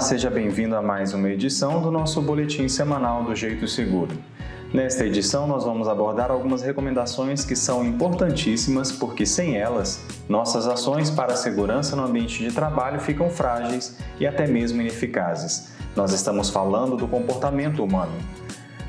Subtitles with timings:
[0.00, 4.12] seja bem-vindo a mais uma edição do nosso boletim semanal do Jeito Seguro.
[4.72, 11.10] Nesta edição, nós vamos abordar algumas recomendações que são importantíssimas porque, sem elas, nossas ações
[11.10, 15.72] para a segurança no ambiente de trabalho ficam frágeis e até mesmo ineficazes.
[15.94, 18.12] Nós estamos falando do comportamento humano.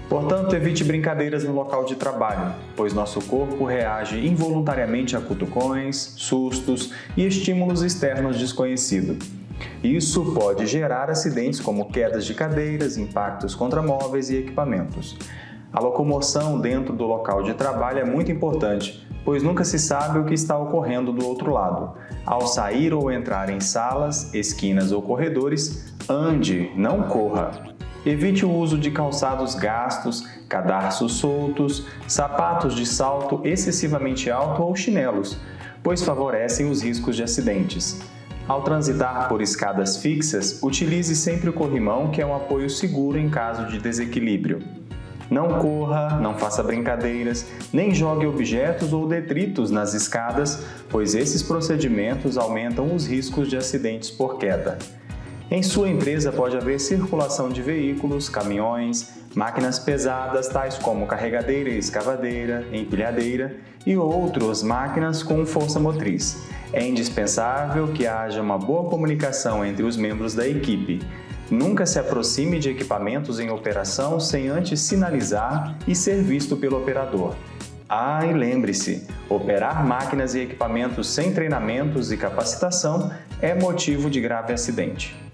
[0.09, 6.93] Portanto, evite brincadeiras no local de trabalho, pois nosso corpo reage involuntariamente a cutucões, sustos
[7.15, 9.36] e estímulos externos desconhecidos.
[9.83, 15.15] Isso pode gerar acidentes como quedas de cadeiras, impactos contra móveis e equipamentos.
[15.71, 20.25] A locomoção dentro do local de trabalho é muito importante, pois nunca se sabe o
[20.25, 21.93] que está ocorrendo do outro lado.
[22.25, 27.51] Ao sair ou entrar em salas, esquinas ou corredores, ande, não corra.
[28.05, 35.37] Evite o uso de calçados gastos, cadarços soltos, sapatos de salto excessivamente alto ou chinelos,
[35.83, 38.01] pois favorecem os riscos de acidentes.
[38.47, 43.29] Ao transitar por escadas fixas, utilize sempre o corrimão, que é um apoio seguro em
[43.29, 44.59] caso de desequilíbrio.
[45.29, 52.37] Não corra, não faça brincadeiras, nem jogue objetos ou detritos nas escadas, pois esses procedimentos
[52.37, 54.77] aumentam os riscos de acidentes por queda.
[55.49, 62.67] Em sua empresa pode haver circulação de veículos, caminhões, máquinas pesadas tais como carregadeira escavadeira,
[62.73, 66.43] empilhadeira e outras máquinas com força motriz.
[66.73, 70.99] É indispensável que haja uma boa comunicação entre os membros da equipe.
[71.49, 77.35] Nunca se aproxime de equipamentos em operação sem antes sinalizar e ser visto pelo operador.
[77.87, 83.09] Ah, e lembre-se: operar máquinas e equipamentos sem treinamentos e capacitação
[83.41, 85.26] é motivo de grave acidente.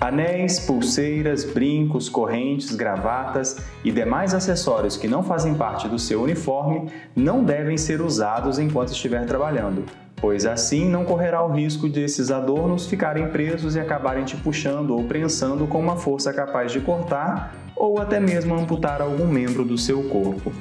[0.00, 6.88] Anéis, pulseiras, brincos, correntes, gravatas e demais acessórios que não fazem parte do seu uniforme
[7.16, 9.84] não devem ser usados enquanto estiver trabalhando,
[10.16, 15.02] pois assim não correrá o risco desses adornos ficarem presos e acabarem te puxando ou
[15.02, 20.04] prensando com uma força capaz de cortar ou até mesmo amputar algum membro do seu
[20.04, 20.52] corpo.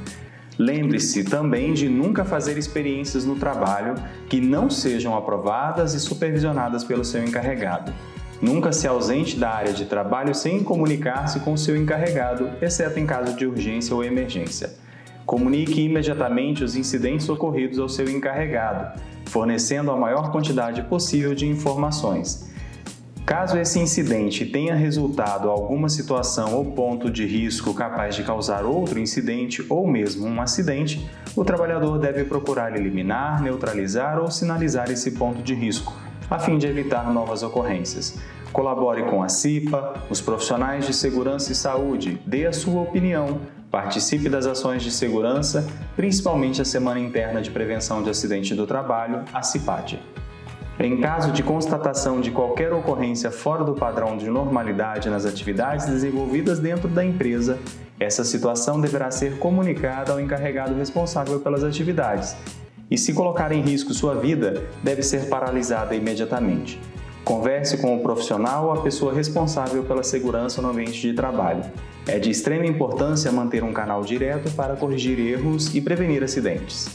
[0.57, 3.94] Lembre-se também de nunca fazer experiências no trabalho
[4.28, 7.94] que não sejam aprovadas e supervisionadas pelo seu encarregado.
[8.41, 13.35] Nunca se ausente da área de trabalho sem comunicar-se com seu encarregado, exceto em caso
[13.35, 14.75] de urgência ou emergência.
[15.25, 22.47] Comunique imediatamente os incidentes ocorridos ao seu encarregado, fornecendo a maior quantidade possível de informações.
[23.25, 28.99] Caso esse incidente tenha resultado alguma situação ou ponto de risco capaz de causar outro
[28.99, 31.05] incidente ou mesmo um acidente,
[31.35, 35.93] o trabalhador deve procurar eliminar, neutralizar ou sinalizar esse ponto de risco,
[36.29, 38.17] a fim de evitar novas ocorrências.
[38.51, 43.39] Colabore com a CIPA, os profissionais de segurança e saúde, dê a sua opinião,
[43.69, 49.25] Participe das ações de segurança, principalmente a Semana Interna de Prevenção de Acidente do Trabalho,
[49.33, 49.99] a CIPAD.
[50.79, 56.59] Em caso de constatação de qualquer ocorrência fora do padrão de normalidade nas atividades desenvolvidas
[56.59, 57.59] dentro da empresa,
[57.99, 62.37] essa situação deverá ser comunicada ao encarregado responsável pelas atividades.
[62.89, 66.79] E se colocar em risco sua vida, deve ser paralisada imediatamente.
[67.23, 71.61] Converse com o profissional ou a pessoa responsável pela segurança no ambiente de trabalho.
[72.07, 76.87] É de extrema importância manter um canal direto para corrigir erros e prevenir acidentes.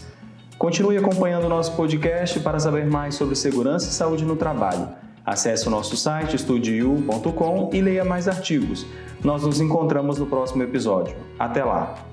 [0.57, 4.89] Continue acompanhando o nosso podcast para saber mais sobre segurança e saúde no trabalho.
[5.27, 8.87] Acesse o nosso site estudiu.com e leia mais artigos.
[9.23, 11.15] Nós nos encontramos no próximo episódio.
[11.39, 12.12] Até lá!